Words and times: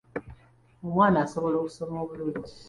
Omwana 0.83 1.17
asobola 1.25 1.55
okusoma 1.59 1.95
obulungi. 2.03 2.53